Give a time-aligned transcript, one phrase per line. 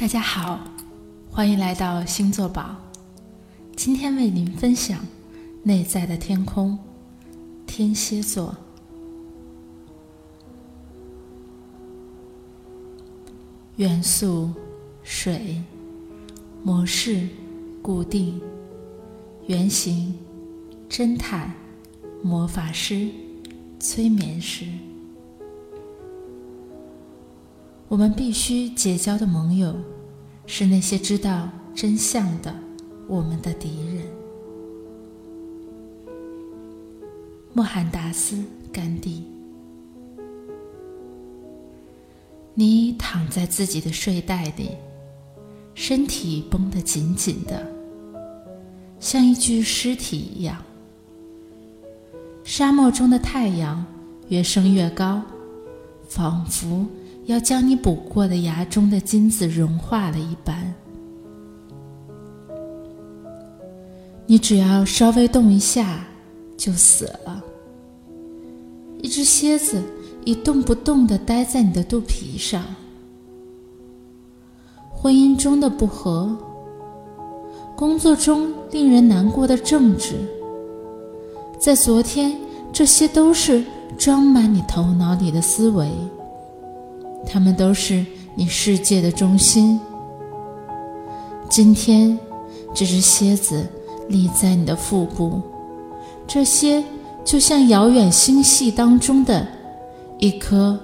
[0.00, 0.60] 大家好，
[1.28, 2.76] 欢迎来到星座宝。
[3.74, 5.04] 今天为您分享
[5.64, 6.78] 内在的天空，
[7.66, 8.56] 天蝎座。
[13.74, 14.52] 元素：
[15.02, 15.60] 水，
[16.62, 17.26] 模式：
[17.82, 18.40] 固定，
[19.48, 20.16] 原型：
[20.88, 21.52] 侦探、
[22.22, 23.08] 魔法师、
[23.80, 24.64] 催眠师。
[27.88, 29.74] 我们必须结交的盟友，
[30.44, 32.54] 是那些知道真相的
[33.06, 34.04] 我们的敌人。
[37.54, 38.36] 莫罕达斯·
[38.70, 39.24] 甘地。
[42.52, 44.72] 你躺在自己的睡袋里，
[45.74, 47.66] 身体绷得紧紧的，
[49.00, 50.62] 像一具尸体一样。
[52.44, 53.82] 沙漠中的太阳
[54.28, 55.22] 越升越高，
[56.06, 56.86] 仿佛……
[57.28, 60.74] 要将你补过的牙中的金子融化了一般，
[64.26, 66.06] 你只要稍微动一下
[66.56, 67.44] 就死了。
[69.02, 69.82] 一只蝎子
[70.24, 72.64] 一动不动地待在你的肚皮上。
[74.90, 76.34] 婚姻中的不和，
[77.76, 80.14] 工作中令人难过的政治，
[81.60, 82.34] 在昨天，
[82.72, 83.62] 这些都是
[83.98, 85.90] 装满你头脑里的思维。
[87.26, 89.78] 他们都是你世界的中心。
[91.48, 92.18] 今天，
[92.74, 93.66] 这只蝎子
[94.08, 95.42] 立在你的腹部，
[96.26, 96.84] 这些
[97.24, 99.46] 就像遥远星系当中的
[100.18, 100.78] 一颗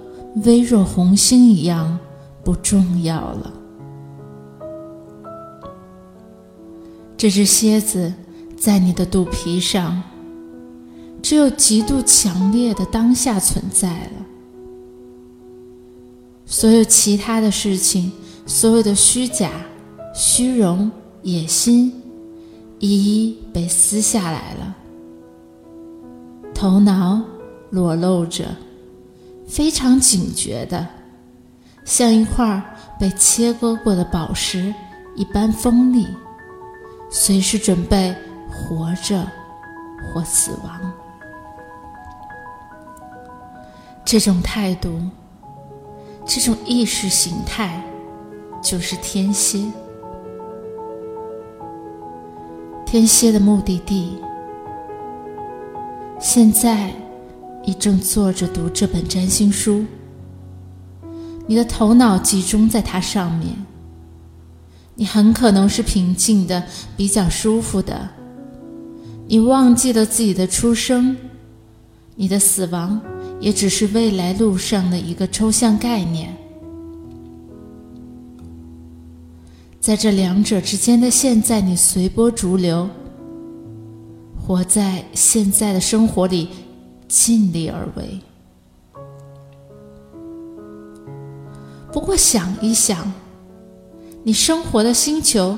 [0.44, 1.98] 微弱红星一样
[2.42, 3.52] 不重要了。
[7.16, 8.12] 这只蝎子
[8.56, 10.02] 在你的肚皮上，
[11.22, 14.26] 只有极度强烈的当下存在了。
[16.46, 18.12] 所有其他的事情，
[18.46, 19.50] 所有的虚假、
[20.14, 20.90] 虚荣、
[21.22, 21.92] 野心，
[22.78, 24.74] 一一被撕下来了。
[26.54, 27.20] 头脑
[27.70, 28.44] 裸露着，
[29.48, 30.86] 非常警觉的，
[31.84, 32.62] 像一块
[33.00, 34.72] 被切割过的宝石
[35.16, 36.06] 一般锋利，
[37.10, 38.14] 随时准备
[38.48, 39.26] 活着
[40.12, 40.92] 或死亡。
[44.04, 45.00] 这种态度。
[46.26, 47.82] 这种意识形态
[48.62, 49.64] 就是天蝎。
[52.86, 54.16] 天蝎的目的地，
[56.20, 56.92] 现在
[57.64, 59.84] 你正坐着读这本占星书，
[61.46, 63.48] 你的头脑集中在它上面。
[64.94, 66.62] 你很可能是平静的，
[66.96, 68.08] 比较舒服的。
[69.26, 71.16] 你忘记了自己的出生，
[72.14, 73.00] 你的死亡。
[73.44, 76.34] 也只是未来路上的一个抽象概念，
[79.78, 82.88] 在这两者之间的现在，你随波逐流，
[84.40, 86.48] 活在现在的生活里，
[87.06, 88.18] 尽力而为。
[91.92, 93.12] 不过想一想，
[94.22, 95.54] 你生活的星球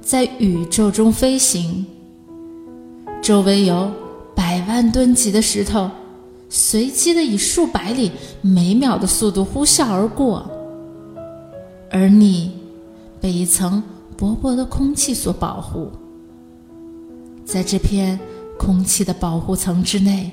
[0.00, 1.86] 在宇宙中飞行，
[3.22, 3.88] 周围有
[4.34, 5.88] 百万吨级的石头。
[6.48, 8.10] 随机的以数百里
[8.40, 10.50] 每秒的速度呼啸而过，
[11.90, 12.58] 而你
[13.20, 13.82] 被一层
[14.16, 15.90] 薄薄的空气所保护。
[17.44, 18.18] 在这片
[18.58, 20.30] 空气的保护层之内，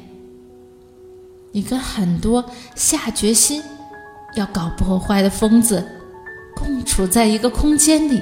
[1.51, 2.43] 你跟很多
[2.75, 3.61] 下决心
[4.35, 5.85] 要搞破坏的疯子
[6.55, 8.21] 共处在一个空间里。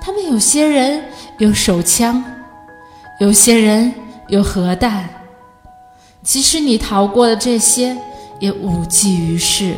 [0.00, 1.04] 他们有些人
[1.38, 2.24] 有手枪，
[3.20, 3.92] 有些人
[4.28, 5.08] 有核弹。
[6.22, 7.96] 即使你逃过了这些，
[8.38, 9.74] 也无济于事。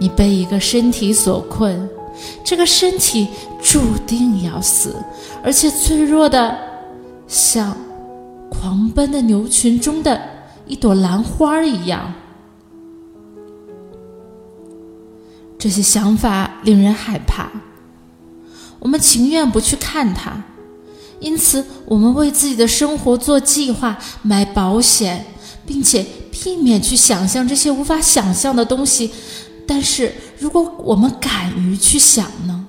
[0.00, 1.88] 你被一个身体所困，
[2.44, 3.28] 这个身体
[3.62, 4.94] 注定要死，
[5.42, 6.56] 而且脆弱的
[7.26, 7.76] 像
[8.50, 10.20] 狂奔的牛群中的
[10.66, 12.12] 一朵兰花一样。
[15.58, 17.50] 这些想法令人害怕，
[18.78, 20.44] 我们情愿不去看它。
[21.20, 25.26] 因此，我们为自己的生活做计划、买保险，
[25.66, 29.10] 并且避免去想象这些无法想象的东西。
[29.66, 32.66] 但是，如果我们敢于去想呢？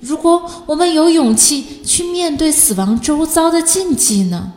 [0.00, 4.52] 如果我们有勇气去面对死亡周遭的禁忌呢？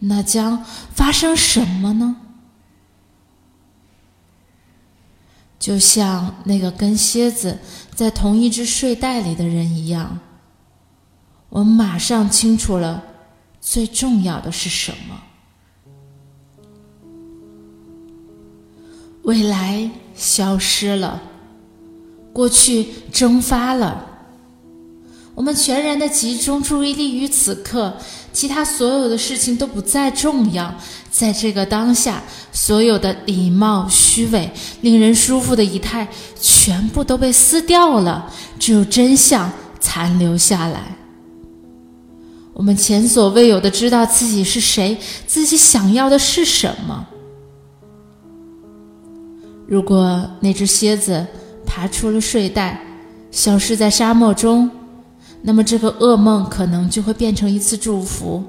[0.00, 0.64] 那将
[0.94, 2.16] 发生什么呢？
[5.58, 7.58] 就像那个跟蝎子
[7.94, 10.18] 在同一只睡袋里的人一样。
[11.50, 13.02] 我们马上清楚了，
[13.60, 15.22] 最重要的是什么？
[19.22, 21.22] 未来消失了，
[22.32, 24.04] 过去蒸发了。
[25.34, 27.96] 我们全然的集中注意力于此刻，
[28.32, 30.74] 其他所有的事情都不再重要。
[31.10, 32.22] 在这个当下，
[32.52, 36.08] 所有的礼貌、虚伪、令人舒服的仪态，
[36.40, 40.97] 全部都被撕掉了，只有真相残留下来。
[42.58, 47.06] 我们前所未有的知道自己是谁，自己想要的是什么。
[49.64, 51.24] 如果那只蝎子
[51.64, 52.82] 爬出了睡袋，
[53.30, 54.68] 消失在沙漠中。
[55.40, 58.42] 那么，这个噩梦可能就会变成一次祝福。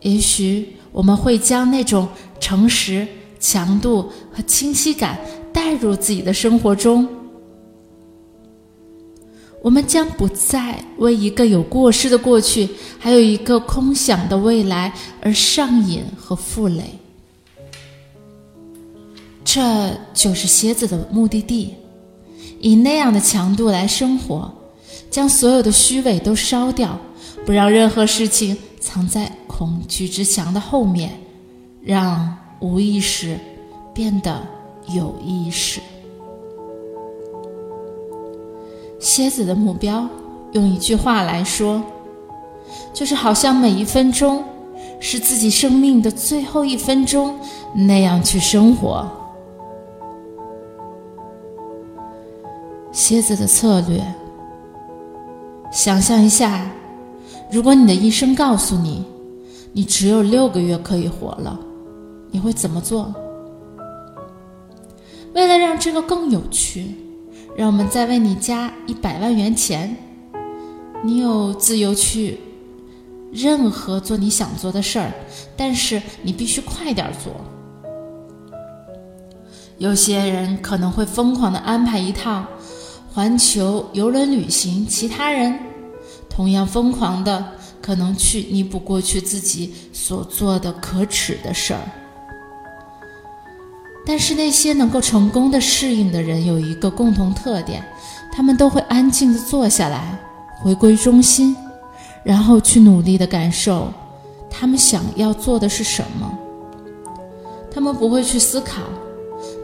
[0.00, 2.08] 也许我们会将那种
[2.40, 3.06] 诚实、
[3.38, 5.16] 强度和清晰感
[5.52, 7.08] 带入自己的生活中。
[9.62, 12.68] 我们将不再为一个有过失的过去，
[12.98, 16.98] 还有一个空想的未来而上瘾和负累。
[19.44, 21.74] 这就是蝎子的目的地，
[22.60, 24.50] 以那样的强度来生活。
[25.10, 26.96] 将所有的虚伪都烧掉，
[27.44, 31.20] 不让任何事情藏在恐惧之墙的后面，
[31.82, 33.36] 让无意识
[33.92, 34.40] 变得
[34.94, 35.80] 有意识。
[39.00, 40.06] 蝎子的目标，
[40.52, 41.82] 用一句话来说，
[42.92, 44.44] 就是好像每一分钟
[45.00, 47.34] 是自己生命的最后一分钟
[47.74, 49.10] 那样去生活。
[52.92, 54.02] 蝎子的策略。
[55.72, 56.68] 想象一下，
[57.50, 59.04] 如果你的医生告诉你，
[59.72, 61.58] 你只有六个月可以活了，
[62.30, 63.14] 你会怎么做？
[65.32, 66.96] 为了让这个更有趣，
[67.60, 69.94] 让我们再为你加一百万元钱。
[71.04, 72.40] 你有自由去
[73.30, 75.12] 任何做你想做的事儿，
[75.58, 77.34] 但是你必须快点做。
[79.76, 82.46] 有些人可能会疯狂的安排一趟。
[83.12, 85.58] 环球游轮旅行，其他人
[86.30, 87.44] 同样疯狂的
[87.82, 91.80] 可能去弥补过去自己所做的可耻的事儿。
[94.10, 97.80] 但是那些能够成功的适应的人有一个共同特点，
[98.32, 100.18] 他们都会安静的坐下来，
[100.58, 101.56] 回归中心，
[102.24, 103.86] 然后去努力的感受
[104.50, 106.38] 他们想要做的是什么。
[107.70, 108.82] 他们不会去思考，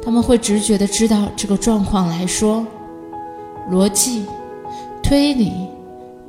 [0.00, 2.64] 他们会直觉的知道这个状况来说。
[3.68, 4.24] 逻辑、
[5.02, 5.52] 推理、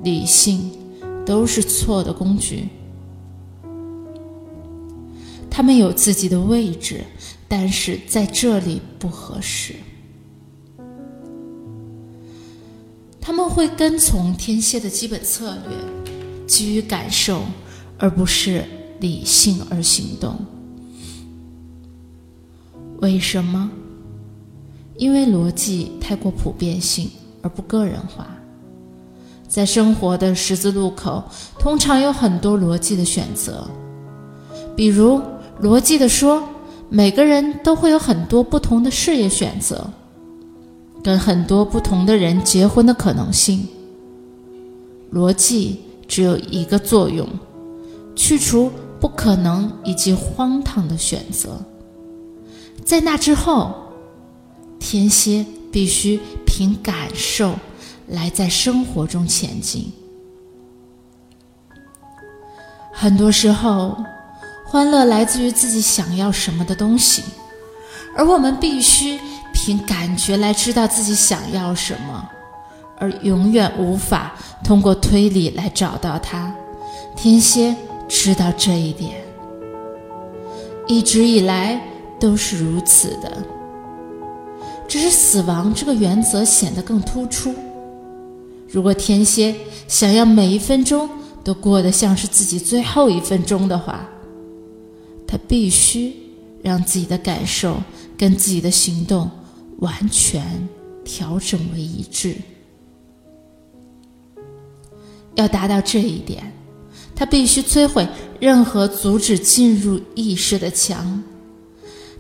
[0.02, 0.72] 理性
[1.24, 2.68] 都是错的工具。
[5.52, 7.04] 他们有自己的位置，
[7.48, 9.76] 但是在这里不合适。
[13.20, 15.78] 他们会跟从天蝎的基本策略，
[16.46, 17.42] 基于感受，
[17.98, 18.64] 而不是
[19.00, 20.36] 理性而行动。
[23.00, 23.70] 为什么？
[24.96, 27.10] 因为逻辑太过普遍性。
[27.44, 28.28] 而不个人化，
[29.48, 31.24] 在生活的十字路口，
[31.58, 33.66] 通常有很多逻辑的选择。
[34.76, 35.22] 比如，
[35.62, 36.44] 逻辑的说，
[36.90, 39.90] 每个人都会有很多不同的事业选择，
[41.04, 43.68] 跟很多不同的人结婚的可能性。
[45.12, 47.28] 逻辑只有一个作用：
[48.16, 51.60] 去除不可能以及荒唐的选择。
[52.84, 53.74] 在那之后，
[54.80, 55.46] 天蝎。
[55.70, 57.54] 必须凭感受
[58.08, 59.92] 来在生活中前进。
[62.94, 63.96] 很多时候，
[64.70, 67.24] 欢乐来自于自己想要什么的东西，
[68.14, 69.18] 而我们必须
[69.54, 72.30] 凭感觉来知道自己想要什么，
[73.00, 76.54] 而永远无法通过推理来找到它。
[77.16, 77.74] 天蝎
[78.10, 79.14] 知道这一点，
[80.86, 81.82] 一直以来
[82.20, 83.42] 都是如此的。
[84.86, 87.56] 只是死亡这个原则显得更突出。
[88.70, 89.56] 如果天蝎
[89.88, 91.10] 想要每一分钟
[91.42, 94.06] 都过得像是自己最后一分钟的话，
[95.28, 96.16] 他必须
[96.64, 97.84] 让自己的感受
[98.18, 99.30] 跟自己的行动
[99.80, 100.68] 完全
[101.04, 102.36] 调整为一致。
[105.36, 106.52] 要达到这一点，
[107.14, 108.08] 他必须摧毁
[108.40, 111.22] 任何阻止进入意识的墙。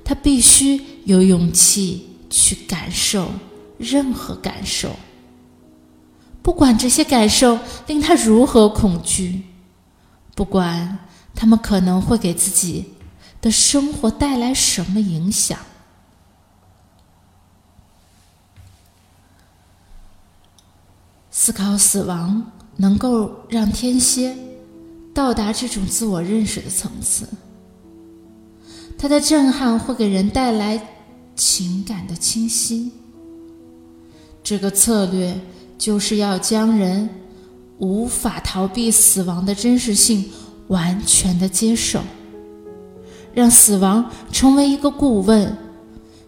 [0.03, 2.03] 他必须有勇气。
[2.29, 3.31] 去感受
[3.77, 4.89] 任何感受，
[6.41, 9.43] 不管这些感受令他如何恐惧，
[10.35, 10.99] 不管
[11.33, 12.83] 他们可能会给自己
[13.41, 15.59] 的生活带来什么影响。
[21.31, 24.35] 思考死亡能够让天蝎
[25.13, 27.27] 到达这种自我认识的层次，
[28.97, 30.93] 它的震撼会给人带来。
[31.39, 32.91] 情感的清晰，
[34.43, 35.39] 这个策略
[35.77, 37.07] 就是要将人
[37.77, 40.31] 无法逃避死亡的真实性
[40.69, 42.01] 完全的接受，
[43.37, 45.55] 让死亡成为一个顾问，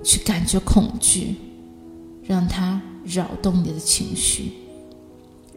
[0.04, 1.36] 去感觉恐惧，
[2.24, 4.52] 让它扰动你的情绪，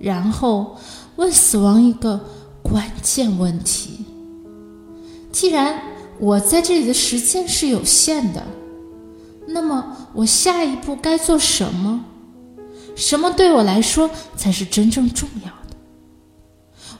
[0.01, 0.79] 然后
[1.17, 2.19] 问死亡一个
[2.63, 4.07] 关键问题：
[5.31, 5.79] 既然
[6.19, 8.43] 我在这里的时间是有限的。
[9.47, 12.03] 那么我下一步该做什么？
[12.97, 15.53] 什么对我来说才是真正重要？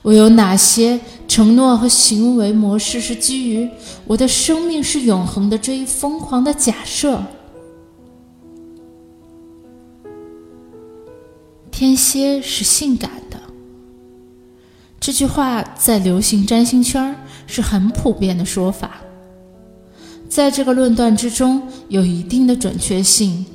[0.03, 3.67] 我有哪些承诺和行为模式是基于
[4.05, 7.23] 我的生命是永恒的这一疯狂的假设？
[11.71, 13.39] 天蝎是性感的，
[14.99, 17.15] 这句话在流行占星圈
[17.47, 19.01] 是很普遍的说法。
[20.29, 23.45] 在这个论断之中有一定的准确性，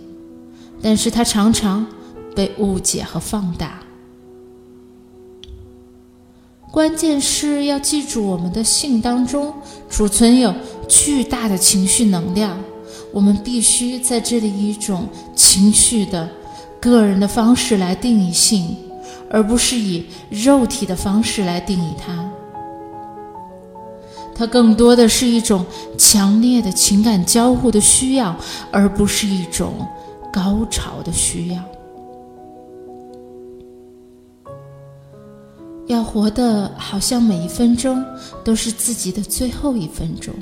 [0.81, 1.87] 但是它常常
[2.35, 3.81] 被误解和放大。
[6.71, 9.53] 关键是要记住，我们的性当中
[9.89, 10.55] 储存有
[10.87, 12.59] 巨大的情绪能量，
[13.13, 16.29] 我们必须在这里以一种情绪的、
[16.79, 18.77] 个人的方式来定义性，
[19.31, 22.31] 而不是以肉体的方式来定义它。
[24.35, 25.65] 它更多的是一种
[25.97, 28.37] 强烈的情感交互的需要，
[28.71, 29.75] 而不是一种
[30.31, 31.61] 高潮的需要。
[35.89, 38.05] 要活得好像每一分钟
[38.45, 40.33] 都是自己的最后一分钟，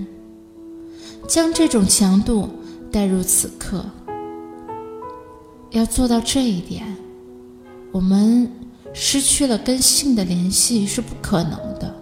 [1.29, 2.49] 将这种强度
[2.91, 3.85] 带入此刻。
[5.71, 6.85] 要做到这一点，
[7.93, 8.51] 我们
[8.93, 11.95] 失去了跟性的联系是不可能的。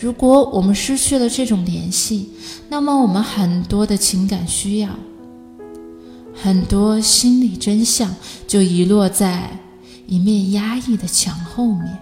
[0.00, 2.30] 如果我们失去了这种联系，
[2.68, 4.88] 那么我们很多的情感需要、
[6.34, 8.12] 很多心理真相
[8.46, 9.48] 就遗落在
[10.06, 11.98] 一面压抑的墙后面，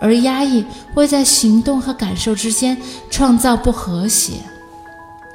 [0.00, 2.76] 而压抑会在行动和感受之间
[3.10, 4.34] 创造不和谐，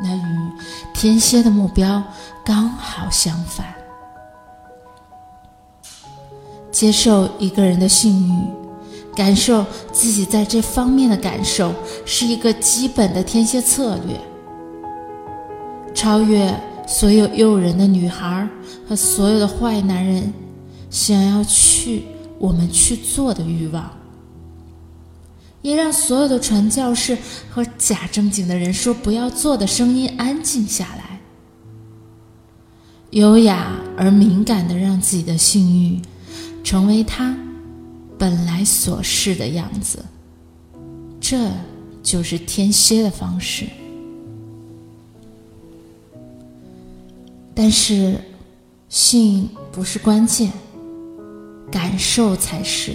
[0.02, 0.52] 那与
[0.94, 2.04] 天蝎的目标
[2.44, 3.66] 刚好相反。
[6.72, 8.60] 接受一个人的性欲。
[9.16, 11.74] 感受自己在这方面的感受
[12.06, 14.18] 是一个基本的天蝎策略，
[15.94, 18.48] 超越所有诱人的女孩
[18.88, 20.34] 和所有的坏男人
[20.90, 22.06] 想要去
[22.38, 23.92] 我们去做的欲望，
[25.62, 27.18] 也让所有的传教士
[27.50, 31.20] 和假正经的人说不要做的声音安静下来，
[33.12, 36.02] 优雅而敏感的让自己的性欲
[36.64, 37.36] 成为他。
[38.18, 40.04] 本来所示的样子，
[41.22, 41.50] 这
[42.04, 43.66] 就是天蝎的方式。
[47.56, 48.20] 但是，
[48.90, 50.52] 性不是关键，
[51.72, 52.92] 感受才是。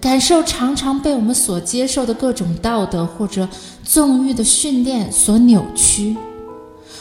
[0.00, 3.48] 感受常常被我们所接受的各种道德或者
[3.82, 6.16] 纵欲的训练所扭曲。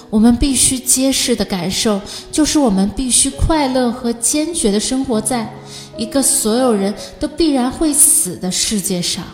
[0.09, 1.99] 我们必须揭示的感受，
[2.31, 5.53] 就是我们必须快乐和坚决的生活在。
[5.97, 9.25] 一个所有人都必然会死的世界上，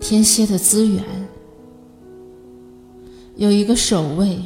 [0.00, 1.04] 天蝎的资源
[3.36, 4.38] 有一个守卫，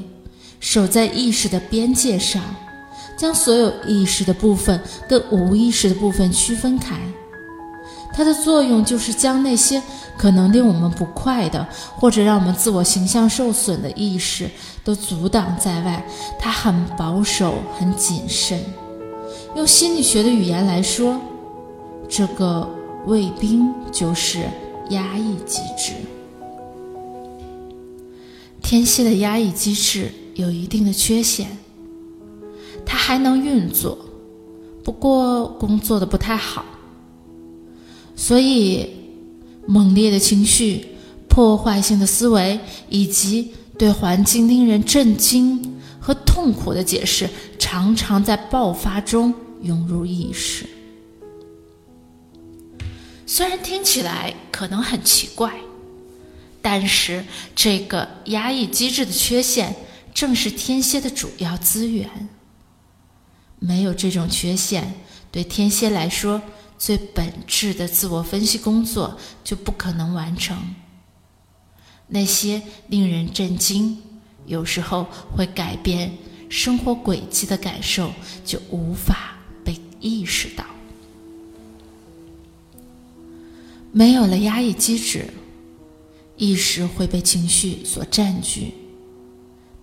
[0.59, 2.43] 守在意识的边界上，
[3.19, 6.97] 将所有意识的部分跟无意识的部分区分开。
[8.15, 9.81] 它的作用就是将那些
[10.17, 14.51] 可能令我们不快的，或者让我们自我形象受损的意识
[14.83, 16.05] 都阻挡在外。
[16.39, 18.61] 它很保守，很谨慎。
[19.55, 21.21] 用心理学的语言来说，
[22.09, 22.69] 这个
[23.07, 24.45] 卫兵就是
[24.91, 25.93] 压抑机制。
[28.61, 31.47] 天蝎的压抑机制有一定的缺陷，
[32.91, 33.99] 它还能运作，
[34.83, 36.65] 不过工作的不太好。
[38.17, 38.89] 所以，
[39.67, 40.87] 猛烈的情绪、
[41.29, 47.29] 破坏性的思维，以及对环境令人震惊和痛苦的解释，
[47.59, 50.67] 常常在爆发中涌入意识。
[53.27, 55.53] 虽然听起来可能很奇怪，
[56.63, 57.23] 但是
[57.55, 59.77] 这个压抑机制的缺陷，
[60.15, 62.09] 正是天蝎的主要资源。
[63.59, 64.95] 没有这种缺陷，
[65.31, 66.41] 对天蝎来说。
[66.81, 70.57] 最本质的自我分析工作就不可能完成。
[72.07, 73.99] 那些令人震惊、
[74.47, 76.17] 有时候会改变
[76.49, 78.13] 生活轨迹的感受
[78.45, 80.65] 就无法被意识到。
[83.91, 85.29] 没有了压抑机制，
[86.37, 88.73] 意识会被情绪所占据，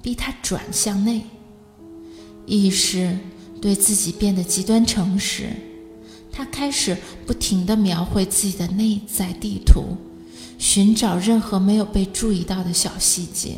[0.02, 1.26] 逼他转向内，
[2.46, 3.18] 意识
[3.62, 5.50] 对自己变得极端诚实，
[6.32, 6.96] 他开始
[7.26, 9.98] 不停地描绘自己的内在地图，
[10.58, 13.58] 寻找任何没有被注意到的小细节，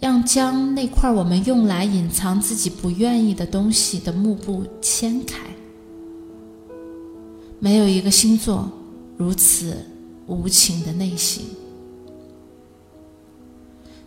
[0.00, 5.38] 让将那块我们用来隐藏自己不愿意的东西的幕布掀开。
[7.58, 8.70] 没有一个星座
[9.16, 9.76] 如此
[10.26, 11.44] 无情的内心。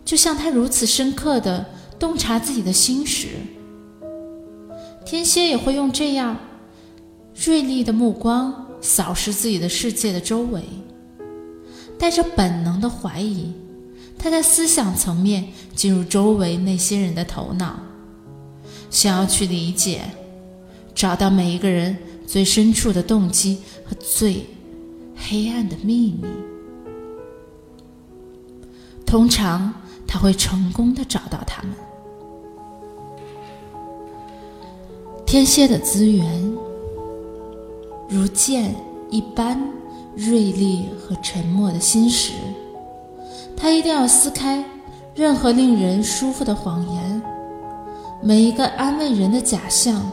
[0.04, 1.66] 就像他如此深刻的
[1.98, 3.38] 洞察自己的心时，
[5.06, 6.38] 天蝎也会用这样
[7.36, 10.64] 锐利的目光扫视自己的世界的周围，
[12.00, 13.54] 带着本能的怀疑，
[14.18, 17.80] 他在思想层面进入周围那些人的头脑，
[18.90, 20.02] 想要去理解，
[20.94, 24.46] 找到每一个人最深处的动机和最
[25.16, 26.24] 黑暗的秘密，
[29.06, 29.74] 通常。
[30.06, 31.72] 他会成功的找到他们。
[35.34, 36.54] 天蝎的资源
[38.08, 38.76] 如剑
[39.10, 39.60] 一般
[40.16, 42.34] 锐利和沉默的心石，
[43.58, 44.64] 他一定要撕开
[45.16, 47.22] 任何令人舒服的谎言，
[48.22, 50.12] 每一个安慰人的假象，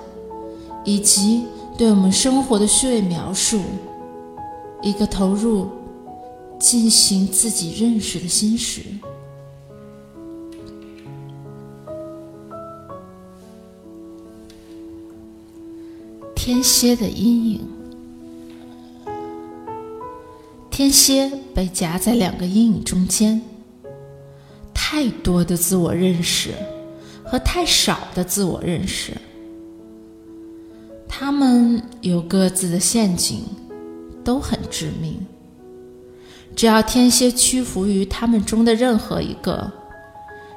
[0.84, 1.44] 以及
[1.76, 3.60] 对我们生活的虚伪描述，
[4.80, 5.68] 一个投入
[6.58, 8.80] 进行自己认识的心石。
[16.42, 17.68] 天蝎的阴影，
[20.70, 23.42] 天蝎被夹在两个阴影中间，
[24.72, 26.54] 太多的自我认识
[27.22, 29.12] 和太少的自我认识，
[31.06, 33.44] 他们有各自的陷阱，
[34.24, 35.20] 都很致命。
[36.56, 39.70] 只要天蝎屈服于他们中的任何一个，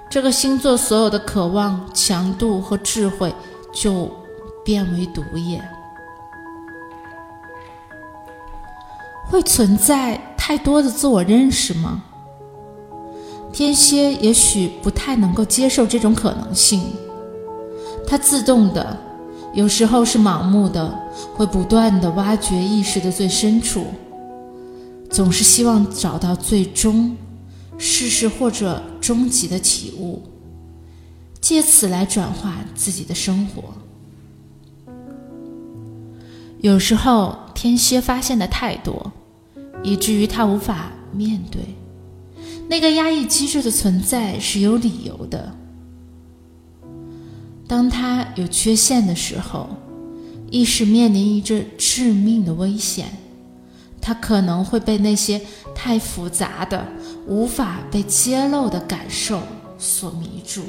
[0.09, 3.35] 这个星座所有的渴望、强度和智慧
[3.73, 4.09] 就。
[4.65, 5.61] 变为毒液，
[9.33, 12.03] 会存在太多的自我认识吗？
[13.51, 16.83] 天蝎也许不太能够接受这种可能性，
[18.05, 18.95] 它自动的，
[19.55, 20.87] 有时候是盲目的，
[21.33, 23.87] 会不断的挖掘意识的最深处，
[25.09, 27.17] 总是希望找到最终
[27.79, 30.21] 事实或者终极的体悟，
[31.41, 33.63] 借此来转化自己的生活。
[36.61, 39.11] 有时候，天蝎发现的太多，
[39.83, 41.61] 以至于他无法面对
[42.67, 45.53] 那个压抑机制的存在是有理由的。
[47.67, 49.67] 当他有缺陷的时候，
[50.49, 53.07] 意识面临一阵致命的危险，
[53.99, 55.41] 他可能会被那些
[55.75, 56.85] 太复杂的、
[57.27, 59.41] 无法被揭露的感受
[59.77, 60.61] 所迷住。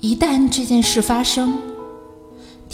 [0.00, 1.58] 一旦这件事发生，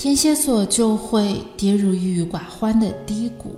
[0.02, 3.54] 天蝎座就会跌入郁郁寡欢的低谷，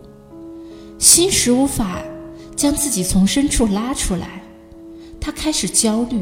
[0.99, 2.03] 心时无法
[2.57, 4.43] 将自己从深处拉出来，
[5.21, 6.21] 他开始焦虑。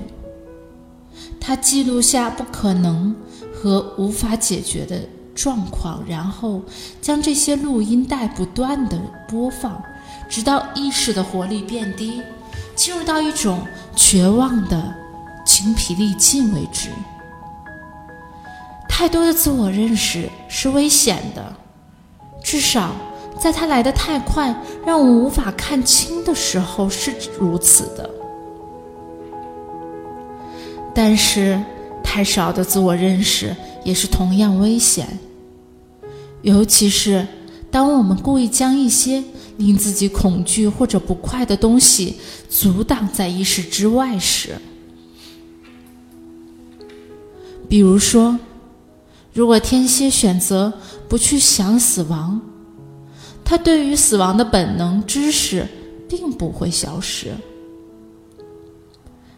[1.40, 3.16] 他记录下不可能
[3.50, 5.00] 和无法解决的
[5.35, 6.61] 状况，然后
[7.00, 9.83] 将这些录音带不断的播放，
[10.28, 12.20] 直到意识的活力变低，
[12.76, 14.94] 进入到一种绝望的
[15.46, 16.90] 精疲力尽为止。
[19.00, 21.42] 太多的自我认识是危险的，
[22.44, 22.94] 至少
[23.40, 28.10] 在他来的太快，让我们无法看清的时候是如此的。
[30.94, 31.58] 但是，
[32.04, 35.08] 太少的自我认识也是同样危险，
[36.42, 37.26] 尤其是
[37.70, 39.24] 当我们故意将一些
[39.56, 42.16] 令自己恐惧或者不快的东西
[42.50, 44.56] 阻挡在意识之外时，
[47.66, 48.38] 比如说。
[49.32, 50.72] 如果天蝎选择
[51.08, 52.40] 不去想死亡，
[53.44, 55.66] 他对于死亡的本能知识
[56.08, 57.32] 并不会消失。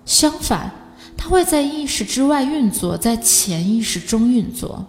[0.04, 0.72] 相反，
[1.16, 4.86] 他会在意识之外运作，在潜意识中运作。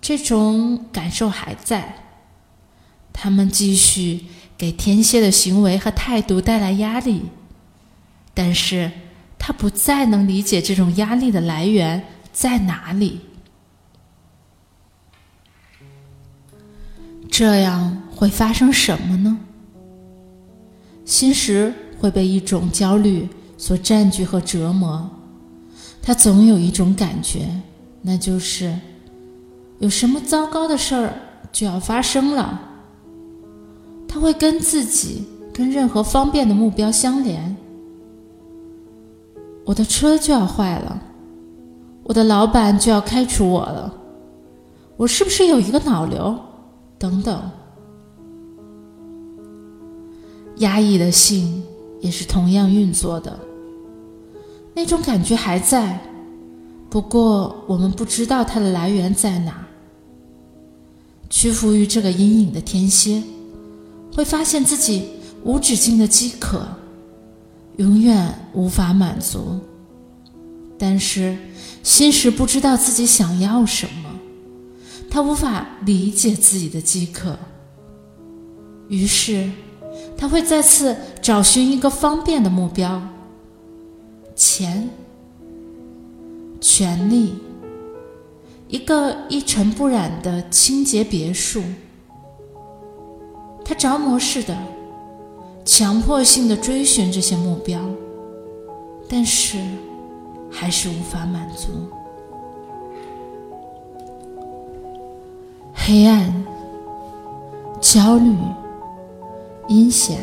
[0.00, 2.04] 这种感受还在，
[3.12, 4.26] 他们继续
[4.58, 7.22] 给天蝎的行为和态度带来压力，
[8.34, 8.90] 但是
[9.38, 12.04] 他不再能理解这种压力的来源。
[12.32, 13.20] 在哪里？
[17.30, 19.38] 这样会发生什么呢？
[21.04, 25.10] 心石会被一种焦虑所占据和折磨，
[26.00, 27.48] 他总有一种感觉，
[28.00, 28.78] 那就是
[29.78, 31.14] 有什么糟糕的事儿
[31.50, 32.60] 就要发生了。
[34.06, 37.56] 他会跟自己、跟任何方便的目标相连。
[39.64, 41.02] 我的车就要坏了，
[42.12, 43.90] 我的老板就要开除我了，
[44.98, 46.38] 我是不是有一个脑瘤？
[46.98, 47.50] 等等。
[50.56, 51.64] 压抑的性
[52.02, 53.40] 也是同样运作的，
[54.74, 55.98] 那种感觉还在，
[56.90, 59.66] 不过我们不知道它的来源在哪。
[61.30, 63.22] 屈服于这个阴影的天蝎，
[64.14, 65.08] 会发现自己
[65.44, 66.60] 无止境的饥渴，
[67.78, 69.58] 永远无法满足。
[70.82, 71.36] 但是
[71.84, 74.18] 心时不知道自己想要什么，
[75.08, 77.38] 他无法理解自己的饥渴，
[78.88, 79.48] 于是。
[80.16, 83.02] 他会再次找寻一个方便的目标：
[84.34, 84.88] 钱、
[86.60, 87.34] 权力、
[88.68, 91.62] 一个一尘不染的清洁别墅。
[93.64, 94.56] 他着魔似的、
[95.64, 97.80] 强迫性的追寻这些目标，
[99.08, 99.58] 但是
[100.52, 101.70] 还是无法满足。
[105.74, 106.32] 黑暗、
[107.80, 108.36] 焦虑。
[109.68, 110.18] 阴险，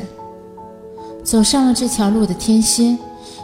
[1.23, 2.95] 走上了这条路的天蝎，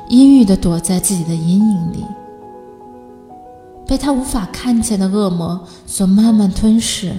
[0.10, 2.06] 阴郁的躲在自己的阴影里，
[3.88, 7.14] 被他无法看见的恶魔所慢慢吞噬，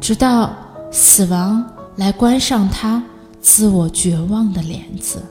[0.00, 0.50] 直到
[0.90, 1.64] 死亡
[1.96, 3.00] 来关上他
[3.40, 5.22] 自我绝望的帘子。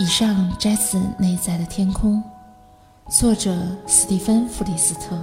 [0.00, 2.22] 以上摘自《内在的天空》。
[3.18, 3.54] 作者
[3.86, 5.14] 斯蒂芬·弗里斯特，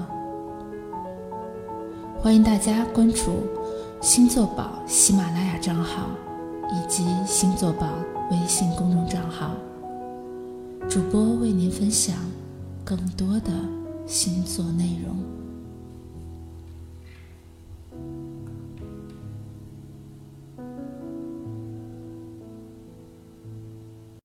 [2.21, 3.47] 欢迎大家关注
[4.01, 6.11] 星座宝喜马拉雅账号
[6.69, 7.87] 以及星座宝
[8.29, 9.49] 微信公众账号，
[10.87, 12.15] 主播为您分享
[12.85, 13.51] 更多的
[14.05, 15.36] 星座内容。